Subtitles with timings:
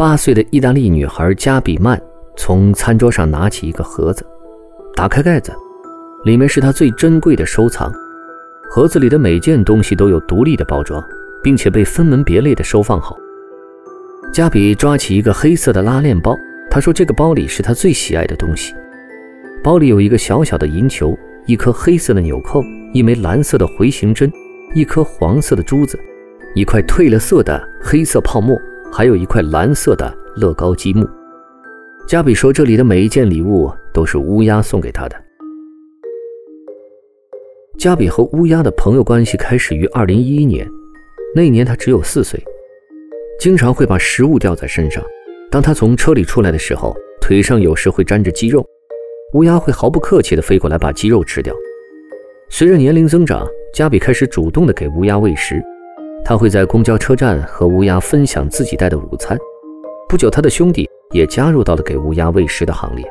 [0.00, 2.00] 八岁的意大利女孩加比曼
[2.34, 4.24] 从餐桌上拿起一个盒子，
[4.96, 5.52] 打开盖子，
[6.24, 7.92] 里面是她最珍贵的收藏。
[8.70, 11.04] 盒子里的每件东西都有独立的包装，
[11.42, 13.14] 并且被分门别类的收放好。
[14.32, 16.34] 加比抓起一个黑色的拉链包，
[16.70, 18.74] 他说：“这个包里是他最喜爱的东西。
[19.62, 21.14] 包里有一个小小的银球，
[21.44, 22.62] 一颗黑色的纽扣，
[22.94, 24.32] 一枚蓝色的回形针，
[24.74, 26.00] 一颗黄色的珠子，
[26.54, 28.58] 一块褪了色的黑色泡沫。”
[28.92, 31.06] 还有一块蓝色的乐高积木。
[32.06, 35.16] 加比说：“这里的每一件礼物都是乌鸦送给他的。”
[37.78, 40.68] 加比和乌鸦的朋友关系开始于2011年，
[41.34, 42.42] 那年他只有四岁，
[43.38, 45.02] 经常会把食物掉在身上。
[45.50, 48.66] 当他从车里出来的时候，腿上有时会沾着鸡肉，
[49.34, 51.54] 乌鸦会毫不客气地飞过来把鸡肉吃掉。
[52.48, 55.62] 随着年龄增长，加比开始主动地给乌鸦喂食。
[56.24, 59.36] 他会在公交车站和乌鸦分享自己带的午餐。
[60.08, 63.04] 不久，他的兄弟也加入到了给乌鸦喂食的行列。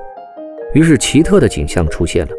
[0.74, 2.32] 于是，奇特的景象出现了：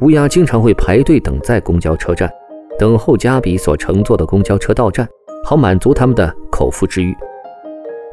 [0.00, 2.30] 乌鸦经常会排队等在公交车站，
[2.78, 5.06] 等候加比所乘坐的公交车到站，
[5.44, 7.14] 好满足他们的口腹之欲。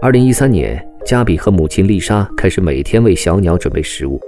[0.02, 4.20] 二零一三年，加比和母亲丽莎开始每天为小鸟准备食物。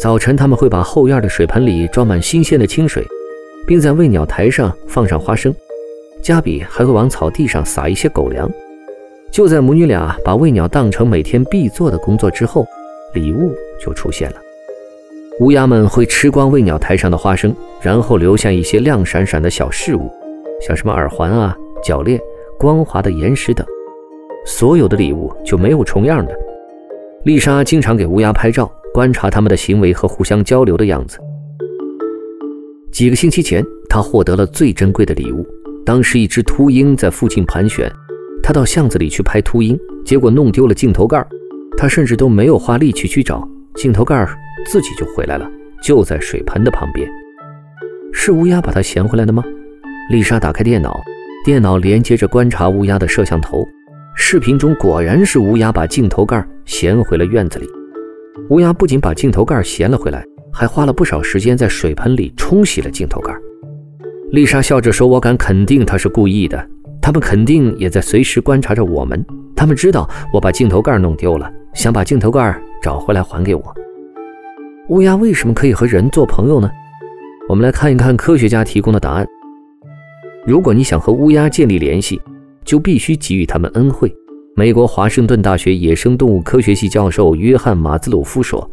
[0.00, 3.04] 早晨，他们会把后院的水盆里装满新鲜的清水，
[3.66, 5.54] 并在喂鸟台上放上花生。
[6.22, 8.50] 加比还会往草地上撒一些狗粮。
[9.30, 12.66] 就在母女俩把喂鸟当成每天必做的工作之后，
[13.14, 14.36] 礼物就出现了。
[15.40, 20.10] 乌鸦们会吃光喂鸟台上的花生，然后留下一些亮闪闪的小饰物，
[20.66, 22.18] 像什么耳环啊、脚链、
[22.58, 23.64] 光滑的岩石等。
[24.44, 26.34] 所有的礼物就没有重样的。
[27.24, 31.18] 丽莎经常给乌鸦拍照，观察它们的行为和互相交流的样子。
[32.90, 35.46] 几个星期前，她获得了最珍贵的礼物。
[35.88, 37.90] 当时一只秃鹰在附近盘旋，
[38.42, 41.26] 他到巷子里去拍秃鹰，结果弄丢了镜头盖
[41.78, 44.28] 他甚至都没有花力气去找镜头盖
[44.66, 45.50] 自己就回来了，
[45.82, 47.08] 就在水盆的旁边。
[48.12, 49.42] 是乌鸦把它衔回来的吗？
[50.10, 50.94] 丽莎打开电脑，
[51.42, 53.66] 电脑连接着观察乌鸦的摄像头，
[54.14, 57.66] 视频中果然是乌鸦把镜头盖衔回了院子里。
[58.50, 60.22] 乌鸦不仅把镜头盖衔了回来，
[60.52, 63.32] 还花了不少时间在水盆里冲洗了镜头盖。
[64.30, 66.62] 丽莎笑着说：“我敢肯定他是故意的，
[67.00, 69.24] 他们肯定也在随时观察着我们。
[69.56, 73.74] 他们知道我把镜头盖弄丢了，想把镜头盖找回来还给我。”
[74.90, 76.70] 乌鸦为什么可以和人做朋友呢？
[77.48, 79.26] 我们来看一看科学家提供的答案。
[80.46, 82.20] 如果你想和乌鸦建立联系，
[82.64, 84.14] 就必须给予他们恩惠。
[84.54, 88.70] 美国华盛顿大学野生动物科学系教授约翰·马兹鲁夫说：“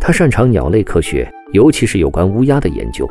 [0.00, 3.06] 他擅长鸟类科学，尤其是有关乌鸦的研究。”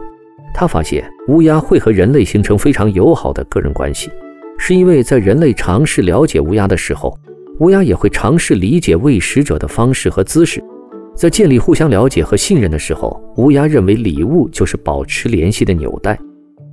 [0.58, 4.10] 他发现乌鸦会和人类形成非常友好的个人关系，
[4.58, 7.14] 是因为在人类尝试了解乌鸦的时候，
[7.60, 10.64] 乌鸦也会尝试理解喂食者的方式和姿势。
[11.14, 16.18] 在建立互相了解和信任的时候，乌鸦认为礼物就是保持联系的纽带。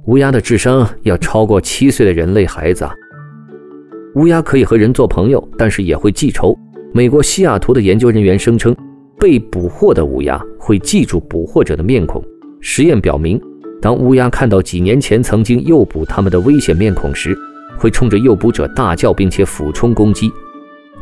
[0.06, 2.94] 乌鸦的智商要超过七岁的人类孩子啊！
[4.14, 6.56] 乌鸦可以和人做朋友，但是也会记仇。
[6.92, 8.76] 美国西雅图的研究人员声称，
[9.18, 12.22] 被捕获的乌鸦会记住捕获者的面孔。
[12.60, 13.40] 实验表明。
[13.82, 17.36] 当乌鸦看到几年前曾经诱捕它们的危险面孔时，
[17.76, 20.30] 会冲着诱捕者大叫，并且俯冲攻击。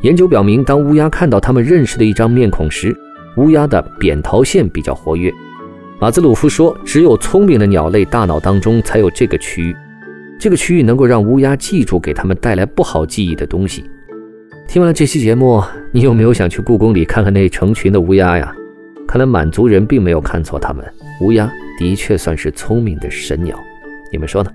[0.01, 2.97] 研究表明，当乌鸦看到他们认识的一张面孔时，
[3.37, 5.31] 乌鸦的扁桃腺比较活跃。
[6.01, 9.77] 马兹鲁夫说：“只有聪明的鸟类大脑当中才有这个区域，
[10.39, 13.85] 这个区域能够让乌鸦记住给他们带来不好记忆的东西。”
[14.67, 15.63] 听完了这期节目，
[15.93, 18.51] 你有没有想去故宫里看看那成群的乌鸦呀？
[19.07, 20.83] 看来满族人并没有看错他们，
[21.21, 21.51] 乌鸦。
[21.79, 23.59] 的确算是聪明的神鸟，
[24.13, 24.51] 你们说呢？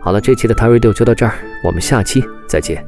[0.00, 2.84] 好了，这期的 t a Radio 就到这儿，我们下期再见。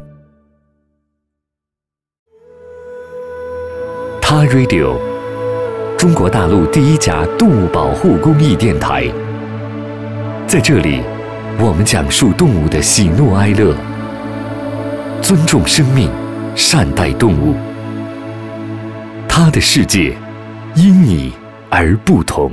[4.20, 4.96] t a Radio，
[5.96, 9.06] 中国大陆第一家动物保护公益电台，
[10.48, 11.02] 在这里，
[11.60, 13.72] 我们讲述动物的喜怒哀乐，
[15.22, 16.10] 尊重生命，
[16.56, 17.54] 善待动物，
[19.28, 20.16] 它的世界
[20.74, 21.32] 因你
[21.74, 22.52] 而不同。